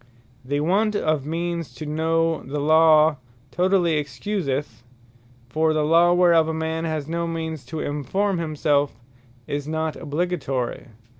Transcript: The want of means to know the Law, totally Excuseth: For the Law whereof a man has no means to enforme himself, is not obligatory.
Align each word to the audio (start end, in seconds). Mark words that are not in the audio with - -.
The 0.43 0.61
want 0.61 0.95
of 0.95 1.27
means 1.27 1.75
to 1.75 1.85
know 1.85 2.41
the 2.41 2.59
Law, 2.59 3.17
totally 3.51 3.97
Excuseth: 4.03 4.81
For 5.47 5.73
the 5.73 5.83
Law 5.85 6.13
whereof 6.13 6.47
a 6.47 6.55
man 6.55 6.85
has 6.85 7.07
no 7.07 7.27
means 7.27 7.63
to 7.67 7.81
enforme 7.81 8.39
himself, 8.39 8.95
is 9.45 9.67
not 9.67 9.95
obligatory. 9.95 10.87